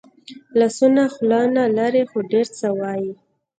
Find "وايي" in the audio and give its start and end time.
2.79-3.11